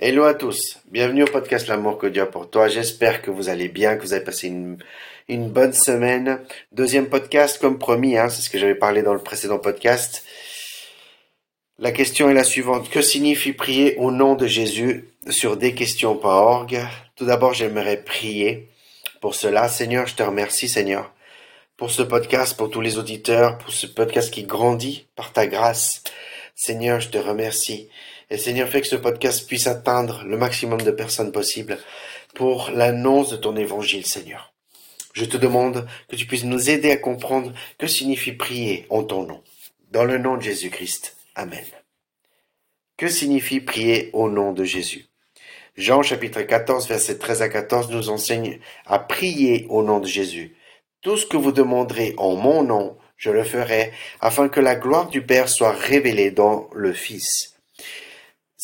[0.00, 2.66] Hello à tous, bienvenue au podcast L'amour que Dieu a pour toi.
[2.66, 6.40] J'espère que vous allez bien, que vous avez passé une, bonne semaine.
[6.72, 10.24] Deuxième podcast comme promis, hein, c'est ce que j'avais parlé dans le précédent podcast.
[11.78, 12.90] La question est la suivante.
[12.90, 16.80] Que signifie prier au nom de Jésus sur desquestions.org
[17.14, 18.68] Tout d'abord, j'aimerais prier
[19.20, 19.68] pour cela.
[19.68, 21.12] Seigneur, je te remercie, Seigneur,
[21.76, 26.02] pour ce podcast, pour tous les auditeurs, pour ce podcast qui grandit par ta grâce.
[26.56, 27.88] Seigneur, je te remercie.
[28.30, 31.78] Et Seigneur, fais que ce podcast puisse atteindre le maximum de personnes possible
[32.34, 34.52] pour l'annonce de ton évangile, Seigneur.
[35.12, 39.24] Je te demande que tu puisses nous aider à comprendre que signifie prier en ton
[39.24, 39.42] nom.
[39.90, 41.16] Dans le nom de Jésus-Christ.
[41.36, 41.64] Amen.
[42.96, 45.06] Que signifie prier au nom de Jésus?
[45.76, 50.56] Jean chapitre 14 verset 13 à 14 nous enseigne à prier au nom de Jésus.
[51.00, 55.08] Tout ce que vous demanderez en mon nom, je le ferai, afin que la gloire
[55.08, 57.53] du Père soit révélée dans le Fils.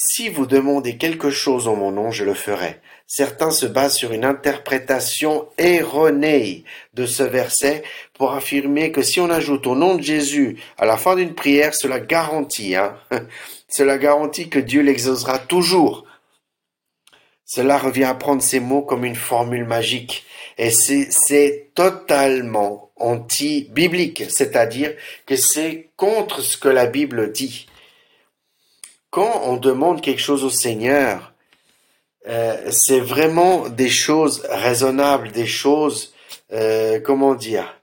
[0.03, 2.81] Si vous demandez quelque chose en mon nom, je le ferai.
[3.07, 7.83] Certains se basent sur une interprétation erronée de ce verset
[8.15, 11.75] pour affirmer que si on ajoute au nom de Jésus à la fin d'une prière,
[11.75, 12.97] cela garantit, hein,
[13.69, 16.07] cela garantit que Dieu l'exaucera toujours.
[17.45, 20.25] Cela revient à prendre ces mots comme une formule magique.
[20.57, 24.95] Et c'est totalement anti-biblique, c'est-à-dire
[25.27, 27.67] que c'est contre ce que la Bible dit.
[29.11, 31.33] Quand on demande quelque chose au Seigneur,
[32.28, 36.14] euh, c'est vraiment des choses raisonnables, des choses,
[36.52, 37.80] euh, comment dire,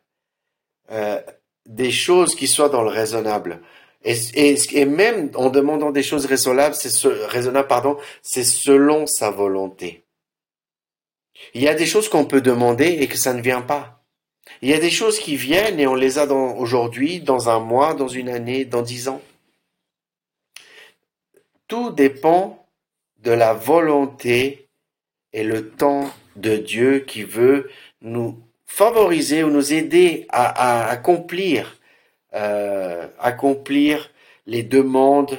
[0.91, 1.21] euh,
[1.65, 3.61] des choses qui soient dans le raisonnable.
[4.03, 10.05] Et, même en demandant des choses raisonnables, c'est raisonnable, pardon, c'est selon sa volonté.
[11.53, 14.01] Il y a des choses qu'on peut demander et que ça ne vient pas.
[14.61, 17.59] Il y a des choses qui viennent et on les a dans aujourd'hui, dans un
[17.59, 19.21] mois, dans une année, dans dix ans.
[21.67, 22.65] Tout dépend
[23.19, 24.67] de la volonté
[25.33, 27.69] et le temps de Dieu qui veut
[28.01, 31.77] nous favoriser ou nous aider à, accomplir,
[32.33, 34.11] euh, accomplir
[34.45, 35.37] les demandes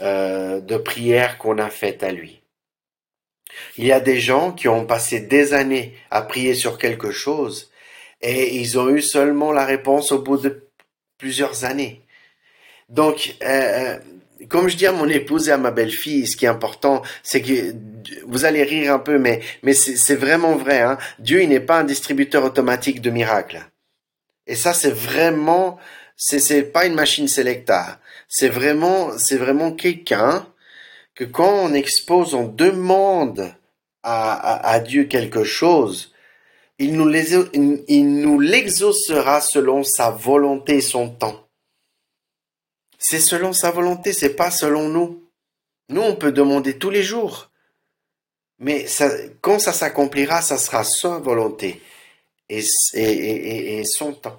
[0.00, 2.40] euh, de prière qu'on a faites à lui.
[3.76, 7.70] Il y a des gens qui ont passé des années à prier sur quelque chose
[8.20, 10.68] et ils ont eu seulement la réponse au bout de
[11.18, 12.02] plusieurs années.
[12.88, 13.98] Donc, euh,
[14.48, 17.42] comme je dis à mon épouse et à ma belle-fille, ce qui est important, c'est
[17.42, 17.74] que
[18.26, 20.80] vous allez rire un peu, mais, mais c'est vraiment vrai.
[20.80, 20.98] Hein.
[21.18, 23.60] Dieu, il n'est pas un distributeur automatique de miracles.
[24.46, 25.78] Et ça, c'est vraiment,
[26.16, 28.00] c'est pas une machine selecta.
[28.28, 30.46] C'est vraiment, c'est vraiment quelqu'un
[31.14, 33.54] que quand on expose, on demande
[34.02, 36.12] à, à, Dieu quelque chose,
[36.78, 41.49] il nous l'exaucera selon sa volonté et son temps.
[43.02, 45.24] C'est selon sa volonté, c'est pas selon nous.
[45.88, 47.50] Nous, on peut demander tous les jours.
[48.58, 48.84] Mais
[49.40, 51.80] quand ça s'accomplira, ça sera sa volonté
[52.50, 52.62] et,
[52.92, 54.38] et, et, son temps.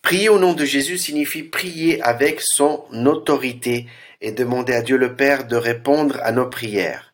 [0.00, 3.86] Prier au nom de Jésus signifie prier avec son autorité
[4.22, 7.12] et demander à Dieu le Père de répondre à nos prières.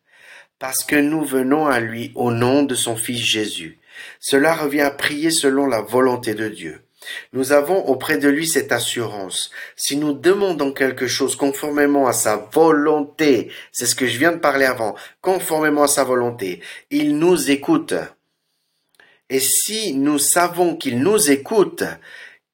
[0.60, 3.80] Parce que nous venons à lui au nom de son Fils Jésus.
[4.20, 6.83] Cela revient à prier selon la volonté de Dieu.
[7.32, 9.50] Nous avons auprès de lui cette assurance.
[9.76, 14.38] Si nous demandons quelque chose conformément à sa volonté, c'est ce que je viens de
[14.38, 16.60] parler avant, conformément à sa volonté,
[16.90, 17.94] il nous écoute.
[19.30, 21.84] Et si nous savons qu'il nous écoute,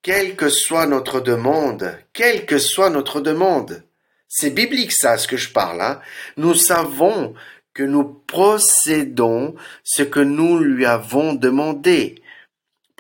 [0.03, 3.83] quelle que soit notre demande, quelle que soit notre demande,
[4.29, 6.01] c'est biblique ça, ce que je parle, hein,
[6.37, 7.35] nous savons
[7.75, 12.20] que nous procédons ce que nous lui avons demandé.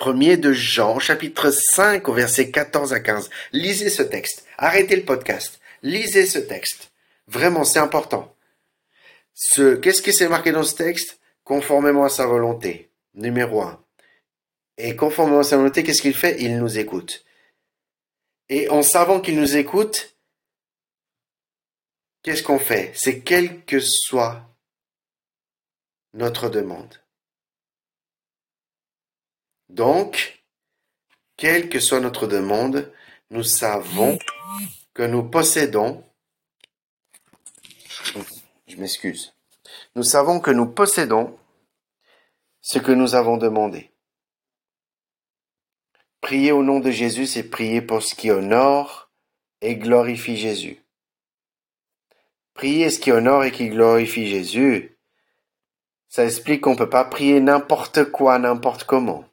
[0.00, 3.28] Premier de Jean, chapitre 5, au verset 14 à 15.
[3.52, 4.46] Lisez ce texte.
[4.56, 5.60] Arrêtez le podcast.
[5.82, 6.90] Lisez ce texte.
[7.26, 8.34] Vraiment, c'est important.
[9.34, 11.20] Ce, qu'est-ce qui s'est marqué dans ce texte?
[11.44, 12.90] Conformément à sa volonté.
[13.12, 13.84] Numéro un.
[14.78, 16.40] Et conformément à sa volonté, qu'est-ce qu'il fait?
[16.40, 17.26] Il nous écoute.
[18.48, 20.16] Et en savant qu'il nous écoute,
[22.22, 22.90] qu'est-ce qu'on fait?
[22.94, 24.48] C'est quelle que soit
[26.14, 27.02] notre demande.
[29.70, 30.42] Donc,
[31.36, 32.92] quelle que soit notre demande,
[33.30, 34.18] nous savons
[34.94, 36.04] que nous possédons,
[38.66, 39.32] je m'excuse,
[39.94, 41.38] nous savons que nous possédons
[42.60, 43.92] ce que nous avons demandé.
[46.20, 49.12] Prier au nom de Jésus, c'est prier pour ce qui honore
[49.60, 50.82] et glorifie Jésus.
[52.54, 54.98] Prier ce qui honore et qui glorifie Jésus,
[56.08, 59.29] ça explique qu'on ne peut pas prier n'importe quoi, n'importe comment.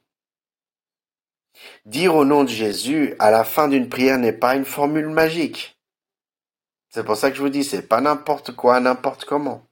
[1.85, 5.77] Dire au nom de Jésus à la fin d'une prière n'est pas une formule magique.
[6.89, 9.67] C'est pour ça que je vous dis, c'est pas n'importe quoi, n'importe comment.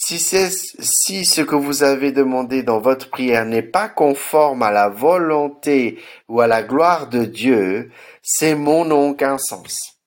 [0.00, 4.70] Si c'est, si ce que vous avez demandé dans votre prière n'est pas conforme à
[4.70, 5.98] la volonté
[6.28, 7.90] ou à la gloire de Dieu,
[8.22, 9.98] ces mots n'ont aucun sens.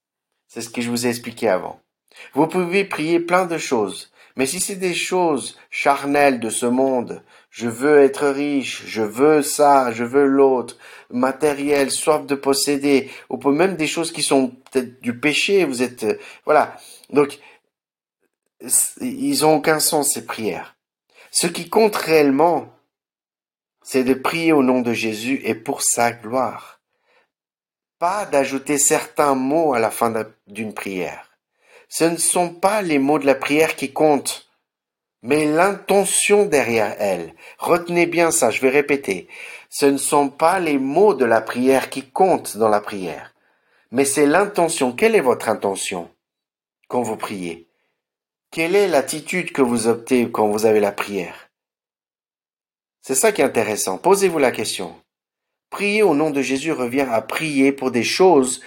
[0.47, 1.81] C'est ce que je vous ai expliqué avant.
[2.33, 7.21] Vous pouvez prier plein de choses, mais si c'est des choses charnelles de ce monde,
[7.51, 10.77] je veux être riche, je veux ça, je veux l'autre,
[11.09, 16.05] matériel, soif de posséder, ou même des choses qui sont peut-être du péché, vous êtes,
[16.05, 16.77] euh, voilà.
[17.09, 17.39] Donc,
[19.01, 20.77] ils ont aucun sens, ces prières.
[21.29, 22.73] Ce qui compte réellement,
[23.83, 26.79] c'est de prier au nom de Jésus et pour sa gloire.
[27.99, 30.13] Pas d'ajouter certains mots à la fin
[30.47, 31.29] d'une prière.
[31.89, 34.50] Ce ne sont pas les mots de la prière qui comptent,
[35.21, 37.33] mais l'intention derrière elle.
[37.57, 39.27] Retenez bien ça, je vais répéter.
[39.69, 43.33] Ce ne sont pas les mots de la prière qui comptent dans la prière,
[43.91, 44.91] mais c'est l'intention.
[44.91, 46.09] Quelle est votre intention
[46.87, 47.67] quand vous priez?
[48.51, 51.49] Quelle est l'attitude que vous optez quand vous avez la prière?
[53.01, 53.97] C'est ça qui est intéressant.
[53.97, 54.95] Posez-vous la question.
[55.69, 58.61] Prier au nom de Jésus revient à prier pour des choses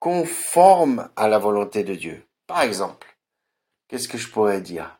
[0.00, 2.26] conformes à la volonté de Dieu.
[2.48, 3.16] Par exemple,
[3.86, 4.97] qu'est-ce que je pourrais dire?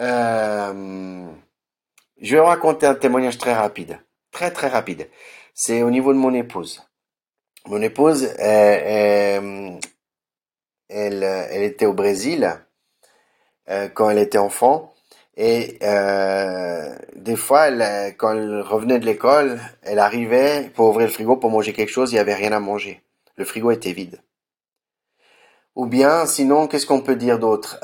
[0.00, 1.24] Euh,
[2.20, 3.98] Je vais raconter un témoignage très rapide.
[4.30, 5.08] Très très rapide.
[5.54, 6.82] C'est au niveau de mon épouse.
[7.66, 9.78] Mon épouse, elle,
[10.88, 12.58] était au Brésil
[13.68, 14.92] euh, quand elle était enfant.
[15.36, 17.70] Et euh, des fois,
[18.18, 22.12] quand elle revenait de l'école, elle arrivait pour ouvrir le frigo pour manger quelque chose,
[22.12, 23.02] il n'y avait rien à manger.
[23.36, 24.20] Le frigo était vide.
[25.74, 27.78] Ou bien, sinon, qu'est-ce qu'on peut dire d'autre?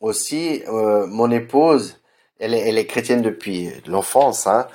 [0.00, 1.98] Aussi, euh, mon épouse,
[2.38, 4.66] elle est, elle est chrétienne depuis l'enfance, hein,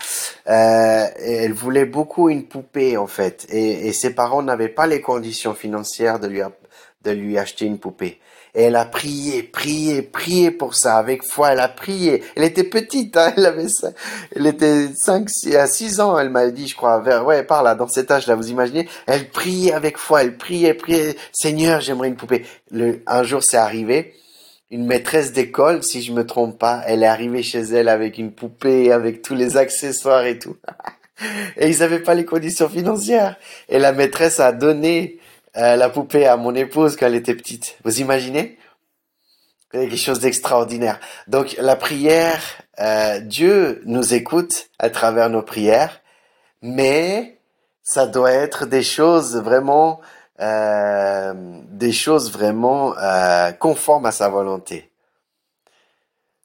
[0.48, 5.02] euh, elle voulait beaucoup une poupée en fait, et, et ses parents n'avaient pas les
[5.02, 6.42] conditions financières de lui
[7.04, 8.20] de lui acheter une poupée.
[8.56, 12.24] Et elle a prié, prié, prié pour ça, avec foi, elle a prié.
[12.36, 13.92] Elle était petite, hein, elle avait ça,
[14.34, 15.28] elle était 5,
[15.58, 18.36] à 6 ans, elle m'a dit, je crois, vers, ouais, par là, dans cet âge-là,
[18.36, 22.46] vous imaginez, elle priait avec foi, elle priait, priait, Seigneur, j'aimerais une poupée.
[22.72, 24.14] Le, un jour, c'est arrivé,
[24.72, 28.32] une maîtresse d'école, si je me trompe pas, elle est arrivée chez elle avec une
[28.32, 30.58] poupée, avec tous les accessoires et tout.
[31.58, 33.38] et ils n'avaient pas les conditions financières.
[33.70, 35.20] Et la maîtresse a donné
[35.58, 37.78] euh, la poupée à mon épouse quand elle était petite.
[37.84, 38.58] Vous imaginez?
[39.72, 41.00] Quelque chose d'extraordinaire.
[41.28, 42.42] Donc la prière,
[42.80, 46.02] euh, Dieu nous écoute à travers nos prières,
[46.62, 47.40] mais
[47.84, 50.02] ça doit être des choses vraiment,
[50.40, 51.34] euh,
[51.70, 52.94] des choses vraiment
[53.60, 54.92] conformes à sa volonté.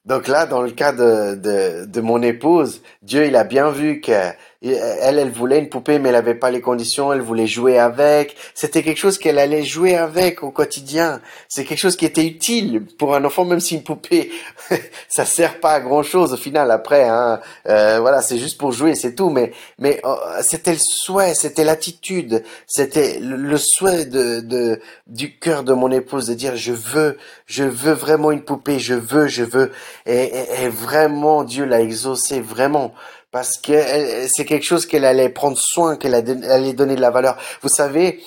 [0.05, 4.01] Donc là, dans le cas de, de, de mon épouse, Dieu, il a bien vu
[4.01, 4.31] que
[4.63, 7.11] elle, elle voulait une poupée, mais elle n'avait pas les conditions.
[7.11, 8.35] Elle voulait jouer avec.
[8.53, 11.19] C'était quelque chose qu'elle allait jouer avec au quotidien.
[11.49, 14.31] C'est quelque chose qui était utile pour un enfant, même si une poupée,
[15.09, 16.69] ça sert pas à grand chose au final.
[16.69, 19.31] Après, hein, euh, voilà, c'est juste pour jouer, c'est tout.
[19.31, 25.63] Mais, mais oh, c'était le souhait, c'était l'attitude, c'était le, souhait de, de du cœur
[25.63, 27.17] de mon épouse de dire je veux,
[27.47, 29.71] je veux vraiment une poupée, je veux, je veux.
[30.05, 30.31] Et,
[30.61, 32.93] et vraiment, Dieu l'a exaucé vraiment
[33.31, 37.37] parce que c'est quelque chose qu'elle allait prendre soin, qu'elle allait donner de la valeur.
[37.61, 38.21] Vous savez,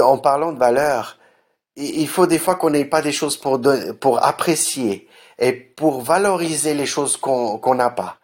[0.00, 1.18] en parlant de valeur,
[1.76, 3.60] il faut des fois qu'on n'ait pas des choses pour,
[4.00, 5.06] pour apprécier
[5.38, 8.16] et pour valoriser les choses qu'on n'a pas.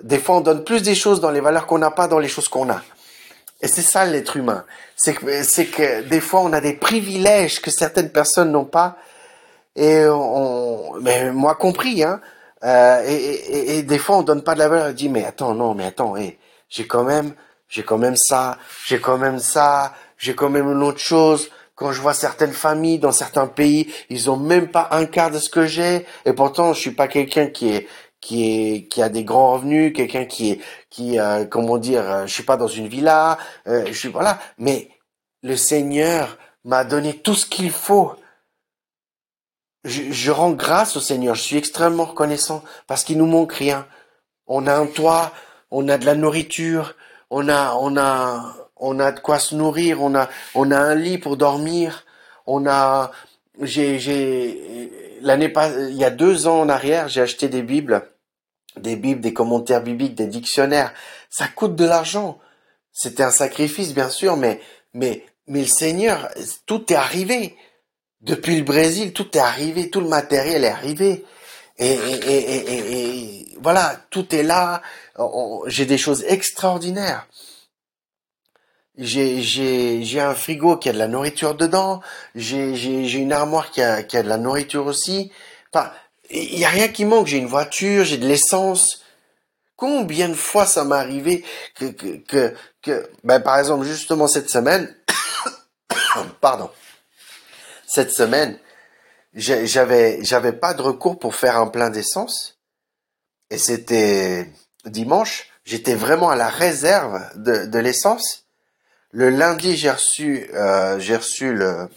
[0.00, 2.28] Des fois, on donne plus des choses dans les valeurs qu'on n'a pas dans les
[2.28, 2.80] choses qu'on a.
[3.60, 4.64] Et c'est ça l'être humain.
[4.96, 8.96] C'est que, que des fois, on a des privilèges que certaines personnes n'ont pas.
[9.74, 12.20] Et on, mais moi compris, hein,
[12.64, 14.88] euh, et, et, et, des fois, on donne pas de la valeur.
[14.88, 16.38] On dit, mais attends, non, mais attends, hey,
[16.68, 17.34] j'ai quand même,
[17.68, 21.50] j'ai quand même ça, j'ai quand même ça, j'ai quand même une autre chose.
[21.74, 25.38] Quand je vois certaines familles dans certains pays, ils ont même pas un quart de
[25.38, 26.06] ce que j'ai.
[26.24, 27.86] Et pourtant, je suis pas quelqu'un qui est,
[28.20, 30.60] qui est, qui a des grands revenus, quelqu'un qui est,
[30.90, 33.38] qui, euh, comment dire, euh, je suis pas dans une villa,
[33.68, 34.40] euh, je suis voilà.
[34.58, 34.88] Mais
[35.44, 38.12] le Seigneur m'a donné tout ce qu'il faut
[39.84, 41.34] je, rends grâce au Seigneur.
[41.34, 43.86] Je suis extrêmement reconnaissant parce qu'il nous manque rien.
[44.46, 45.32] On a un toit,
[45.70, 46.94] on a de la nourriture,
[47.30, 50.94] on a, on a, on a de quoi se nourrir, on a, on a un
[50.94, 52.04] lit pour dormir,
[52.46, 53.12] on a,
[53.60, 58.08] j'ai, j'ai, l'année pas, il y a deux ans en arrière, j'ai acheté des bibles,
[58.76, 60.92] des bibles, des commentaires bibliques, des dictionnaires.
[61.30, 62.38] Ça coûte de l'argent.
[62.92, 64.60] C'était un sacrifice, bien sûr, mais,
[64.94, 66.28] mais, mais le Seigneur,
[66.66, 67.56] tout est arrivé.
[68.20, 71.24] Depuis le Brésil, tout est arrivé, tout le matériel est arrivé.
[71.78, 74.82] Et, voilà, tout est là.
[75.66, 77.28] J'ai des choses extraordinaires.
[78.96, 82.00] j'ai un frigo qui a de la nourriture dedans,
[82.34, 85.30] j'ai une armoire qui a de la nourriture aussi.
[85.72, 85.92] Enfin,
[86.30, 87.28] il y a rien qui manque.
[87.28, 89.02] J'ai une voiture, j'ai de l'essence.
[89.76, 91.44] Combien de fois ça m'est arrivé
[91.76, 94.92] que ben par exemple justement cette semaine,
[96.40, 96.68] pardon,
[97.88, 98.58] cette semaine,
[99.34, 102.58] j'avais j'avais pas de recours pour faire un plein d'essence
[103.50, 104.50] et c'était
[104.84, 105.50] dimanche.
[105.64, 108.48] J'étais vraiment à la réserve de, de l'essence
[109.10, 111.88] le lundi, j'ai reçu, euh, j'ai reçu le,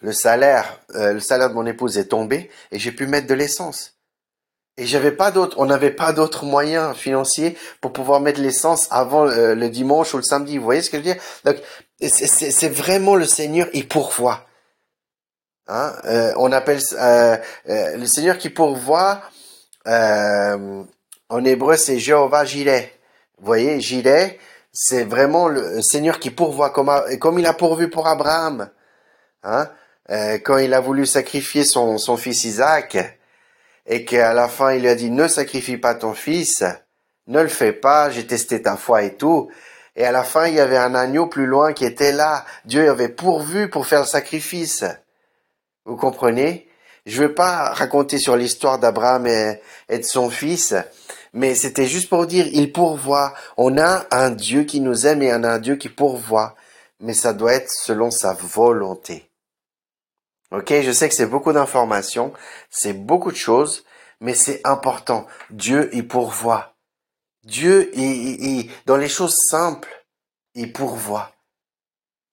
[0.00, 3.34] le salaire, euh, le salaire de mon épouse est tombé et j'ai pu mettre de
[3.34, 3.94] l'essence.
[4.78, 9.26] Et j'avais pas d'autre, on n'avait pas d'autres moyens financiers pour pouvoir mettre l'essence avant
[9.26, 10.58] euh, le dimanche ou le samedi.
[10.58, 11.22] Vous voyez ce que je veux dire?
[11.46, 11.56] Donc,
[11.98, 14.45] c'est vraiment le Seigneur, il pourvoit.
[15.68, 15.92] Hein
[16.36, 19.22] on appelle le Seigneur qui pourvoit.
[19.84, 22.92] en hébreu, c'est Jéhovah Gilet.
[23.38, 24.38] Vous voyez, Gilet,
[24.72, 28.70] c'est vraiment le Seigneur qui pourvoit comme, comme il a pourvu pour Abraham.
[29.42, 29.70] Hein?
[30.10, 32.96] Euh, quand il a voulu sacrifier son, son fils Isaac
[33.86, 36.62] et qu'à la fin il lui a dit ne sacrifie pas ton fils,
[37.26, 39.50] ne le fais pas, j'ai testé ta foi et tout.
[39.96, 42.44] Et à la fin il y avait un agneau plus loin qui était là.
[42.66, 44.84] Dieu avait pourvu pour faire le sacrifice.
[45.86, 46.68] Vous comprenez?
[47.06, 50.74] Je ne vais pas raconter sur l'histoire d'Abraham et, de son fils,
[51.32, 53.32] mais c'était juste pour dire, il pourvoit.
[53.56, 56.56] On a un Dieu qui nous aime et on a un Dieu qui pourvoit.
[56.98, 59.30] Mais ça doit être selon sa volonté.
[60.50, 62.32] Ok, je sais que c'est beaucoup d'informations,
[62.70, 63.84] c'est beaucoup de choses,
[64.20, 65.26] mais c'est important.
[65.50, 66.74] Dieu, il pourvoit.
[67.44, 70.04] Dieu, il, dans les choses simples,
[70.54, 71.32] il pourvoit.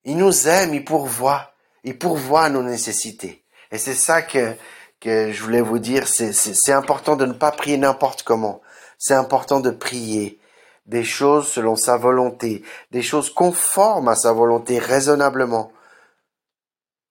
[0.04, 1.52] Il nous aime, il pourvoit.
[1.84, 3.43] Il pourvoit nos nécessités.
[3.74, 4.54] Et c'est ça que,
[5.02, 6.06] je voulais vous dire.
[6.06, 8.62] C'est important de ne pas prier n'importe comment
[8.98, 10.40] c'est important de prier
[10.86, 15.72] des choses selon sa volonté, des choses conformes à sa volonté raisonnablement.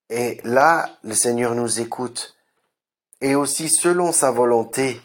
[0.10, 2.36] Et là, le Seigneur nous écoute.
[3.22, 5.02] Et aussi selon sa volonté,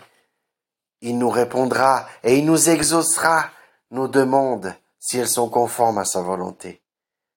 [1.02, 3.50] il nous répondra et il nous exaucera
[3.90, 6.80] nos demandes si elles sont conformes à sa volonté.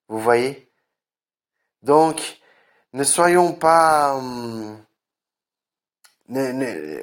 [0.08, 0.72] Vous voyez?
[1.82, 2.41] Donc,
[2.94, 4.16] ne soyons pas...
[4.16, 4.78] Hum,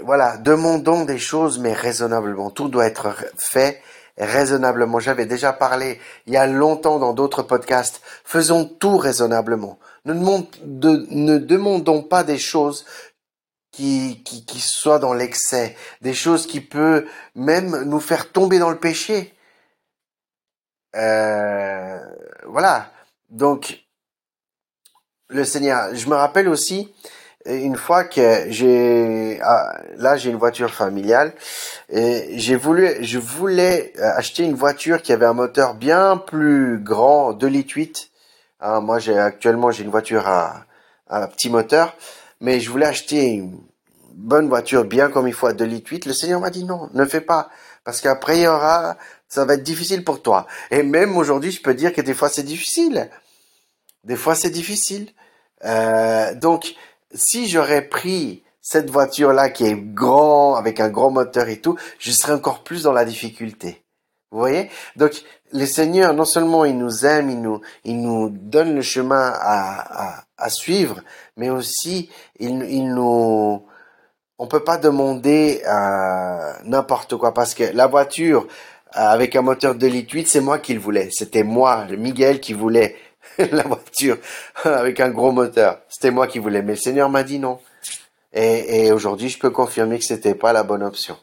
[0.04, 2.50] voilà, demandons des choses, mais raisonnablement.
[2.50, 3.82] Tout doit être fait
[4.16, 5.00] raisonnablement.
[5.00, 8.00] J'avais déjà parlé il y a longtemps dans d'autres podcasts.
[8.24, 9.78] Faisons tout raisonnablement.
[10.04, 12.86] Ne, demandons pas des choses
[13.70, 18.70] qui, qui, qui soient dans l'excès, des choses qui peuvent même nous faire tomber dans
[18.70, 19.34] le péché.
[20.96, 21.98] Euh,
[22.46, 22.90] voilà.
[23.28, 23.84] Donc,
[25.28, 26.92] le Seigneur, je me rappelle aussi,
[27.46, 31.32] une fois que j'ai ah, là j'ai une voiture familiale
[31.88, 36.78] et j'ai voulu je voulais euh, acheter une voiture qui avait un moteur bien plus
[36.78, 38.10] grand 2 litres 8
[38.60, 40.66] hein, moi j'ai actuellement j'ai une voiture à,
[41.06, 41.96] à petit moteur
[42.40, 43.58] mais je voulais acheter une
[44.14, 46.90] bonne voiture bien comme il faut à 2 litres 8 le Seigneur m'a dit non
[46.92, 47.48] ne fais pas
[47.84, 50.46] parce qu'après il y aura ça va être difficile pour toi.
[50.70, 53.10] Et même aujourd'hui je peux dire que des fois c'est difficile.
[54.04, 55.12] Des fois c'est difficile
[55.64, 56.74] euh, donc
[57.14, 62.10] si j'aurais pris cette voiture-là qui est grand, avec un grand moteur et tout, je
[62.10, 63.82] serais encore plus dans la difficulté.
[64.30, 64.68] Vous voyez?
[64.96, 65.12] Donc,
[65.52, 70.24] le Seigneur, non seulement il nous aime, il nous, il nous donne le chemin à,
[70.50, 71.00] suivre,
[71.36, 73.64] mais aussi il nous...
[74.40, 78.46] On peut pas demander euh, n'importe quoi parce que la voiture
[78.96, 81.08] euh, avec un moteur de litre 8, c'est moi qui le voulais.
[81.10, 82.94] C'était moi, Miguel, qui voulait
[83.38, 84.18] la voiture
[84.64, 85.80] avec un gros moteur.
[85.88, 87.58] C'était moi qui voulais, mais le Seigneur m'a dit non.
[88.32, 91.16] Et, et aujourd'hui, je peux confirmer que c'était pas la bonne option.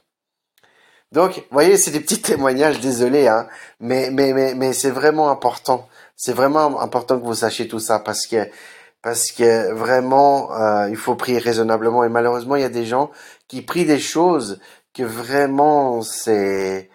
[1.12, 3.48] Donc, vous voyez, c'est des petits témoignages, désolé, hein,
[3.80, 5.88] mais, mais, mais, mais c'est vraiment important.
[6.16, 8.50] C'est vraiment important que vous sachiez tout ça parce que,
[9.02, 12.04] parce que vraiment, euh, il faut prier raisonnablement.
[12.04, 13.12] Et malheureusement, il y a des gens
[13.48, 14.60] qui prient des choses
[14.94, 16.90] que vraiment, c'est,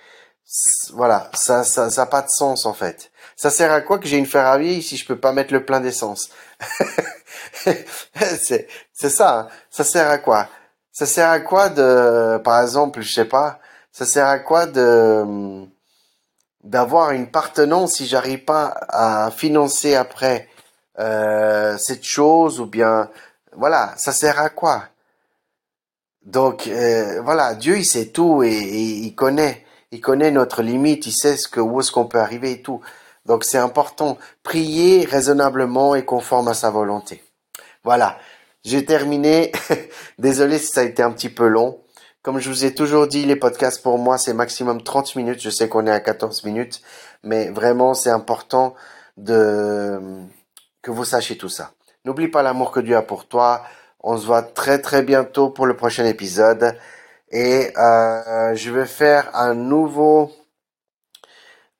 [0.92, 3.10] voilà, ça, ça, ça pas de sens en fait.
[3.36, 5.80] Ça sert à quoi que j'ai une Ferrari si je peux pas mettre le plein
[5.80, 6.30] d'essence?
[7.54, 8.68] C'est
[9.08, 9.38] ça.
[9.38, 9.48] Hein.
[9.70, 10.48] Ça sert à quoi?
[10.92, 13.60] Ça sert à quoi de, par exemple, je sais pas.
[13.92, 15.66] Ça sert à quoi de
[16.62, 20.48] d'avoir une partenance si j'arrive pas à financer après
[20.98, 23.08] euh, cette chose ou bien
[23.52, 23.94] voilà.
[23.96, 24.84] Ça sert à quoi?
[26.24, 31.06] Donc euh, voilà, Dieu il sait tout et, et il connaît il connaît notre limite,
[31.06, 32.80] il sait ce que où est-ce qu'on peut arriver et tout.
[33.26, 34.18] Donc c'est important.
[34.42, 37.22] Prier raisonnablement et conforme à sa volonté.
[37.84, 38.18] Voilà.
[38.64, 39.52] J'ai terminé.
[40.18, 41.80] Désolé si ça a été un petit peu long.
[42.22, 45.40] Comme je vous ai toujours dit, les podcasts pour moi, c'est maximum 30 minutes.
[45.40, 46.82] Je sais qu'on est à 14 minutes,
[47.22, 48.74] mais vraiment, c'est important
[49.16, 49.98] de
[50.82, 51.72] que vous sachiez tout ça.
[52.04, 53.62] N'oublie pas l'amour que Dieu a pour toi.
[54.02, 56.76] On se voit très très bientôt pour le prochain épisode.
[57.30, 60.32] Et euh, je vais faire un nouveau,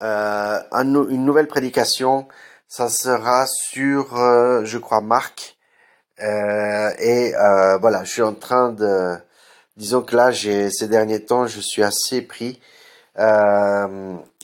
[0.03, 2.29] euh, une nouvelle prédication.
[2.69, 5.57] Ça sera sur, euh, je crois, Marc.
[6.23, 9.17] Euh, et euh, voilà, je suis en train de,
[9.77, 12.61] disons que là, j'ai ces derniers temps, je suis assez pris.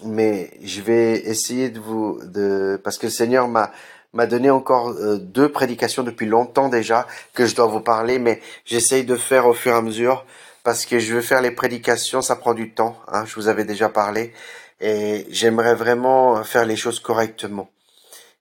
[0.05, 3.71] Mais je vais essayer de vous, de, parce que le Seigneur m'a
[4.13, 9.05] m'a donné encore deux prédications depuis longtemps déjà que je dois vous parler, mais j'essaye
[9.05, 10.25] de faire au fur et à mesure
[10.67, 12.97] parce que je veux faire les prédications, ça prend du temps.
[13.07, 14.33] Hein, je vous avais déjà parlé
[14.81, 17.71] et j'aimerais vraiment faire les choses correctement.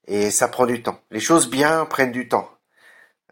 [0.08, 0.98] Et ça prend du temps.
[1.12, 2.50] Les choses bien prennent du temps.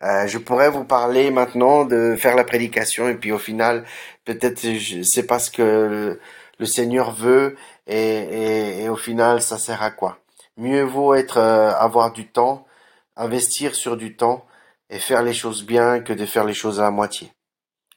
[0.04, 3.84] Euh, je pourrais vous parler maintenant de faire la prédication et puis au final,
[4.24, 4.64] peut-être
[5.02, 6.20] c'est pas ce que
[6.60, 7.56] le, Seigneur veut
[7.88, 10.20] et, et, au final, ça sert à quoi
[10.56, 12.64] Mieux vaut être euh, avoir du temps,
[13.16, 14.46] investir sur du temps
[14.88, 17.32] et faire les choses bien que de faire les choses à moitié.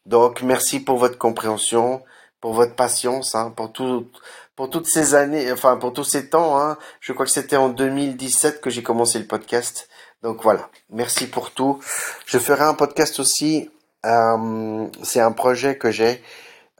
[0.07, 2.01] Donc merci pour votre compréhension,
[2.39, 4.09] pour votre patience, hein, pour tout,
[4.55, 6.57] pour toutes ces années, enfin pour tous ces temps.
[6.57, 6.77] Hein.
[7.01, 9.89] Je crois que c'était en 2017 que j'ai commencé le podcast.
[10.23, 11.81] Donc voilà, merci pour tout.
[12.25, 13.69] Je ferai un podcast aussi.
[14.05, 16.23] Euh, c'est un projet que j'ai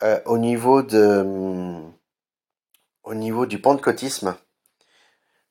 [0.04, 1.82] euh, au niveau de,
[3.04, 4.38] au niveau du pentecôtisme.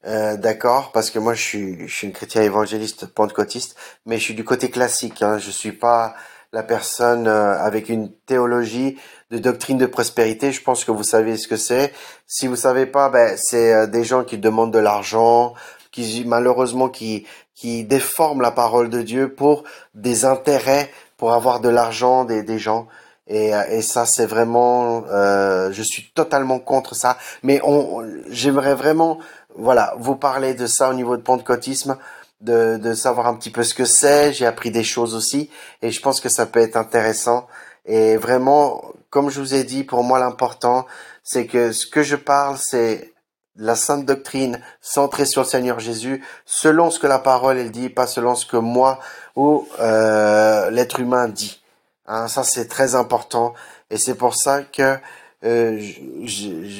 [0.06, 4.22] Euh, d'accord, parce que moi je suis, je suis une chrétien évangéliste pentecôtiste, mais je
[4.22, 5.20] suis du côté classique.
[5.20, 6.14] Hein, je suis pas
[6.56, 8.96] la personne euh, avec une théologie
[9.30, 10.52] de doctrine de prospérité.
[10.52, 11.92] Je pense que vous savez ce que c'est.
[12.26, 15.52] Si vous savez pas, ben c'est euh, des gens qui demandent de l'argent,
[15.92, 21.68] qui malheureusement qui qui déforment la parole de Dieu pour des intérêts, pour avoir de
[21.68, 22.88] l'argent des des gens.
[23.28, 27.18] Et, et ça, c'est vraiment, euh, je suis totalement contre ça.
[27.42, 29.18] Mais on, j'aimerais vraiment
[29.56, 31.96] voilà, vous parlez de ça au niveau de pentecôtisme,
[32.40, 34.32] de, de savoir un petit peu ce que c'est.
[34.32, 35.50] J'ai appris des choses aussi
[35.82, 37.46] et je pense que ça peut être intéressant.
[37.86, 40.86] Et vraiment, comme je vous ai dit, pour moi l'important,
[41.22, 43.14] c'est que ce que je parle, c'est
[43.58, 47.88] la sainte doctrine centrée sur le Seigneur Jésus, selon ce que la parole elle dit,
[47.88, 49.00] pas selon ce que moi
[49.34, 51.62] ou euh, l'être humain dit.
[52.06, 53.54] Hein, ça c'est très important
[53.90, 54.96] et c'est pour ça que
[55.44, 55.80] euh,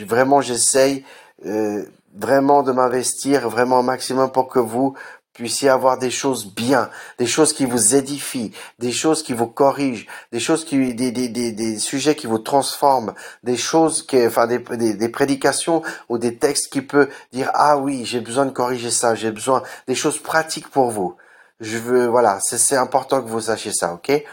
[0.07, 1.05] vraiment j'essaye
[1.47, 4.95] euh, vraiment de m'investir vraiment au maximum pour que vous
[5.37, 10.07] puissiez avoir des choses bien, des choses qui vous édifient, des choses qui vous corrigent,
[10.33, 14.47] des choses qui, des, des, des, des sujets qui vous transforment, des choses qui, enfin,
[14.47, 18.51] des, des, des prédications ou des textes qui peuvent dire, ah oui, j'ai besoin de
[18.51, 21.15] corriger ça, j'ai besoin des choses pratiques pour vous.
[21.61, 24.25] Je veux, voilà, c'est important que vous sachiez ça, ok?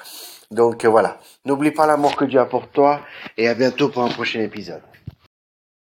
[0.51, 1.19] Donc, voilà.
[1.45, 3.01] N'oublie pas l'amour que Dieu a pour toi
[3.37, 4.81] et à bientôt pour un prochain épisode.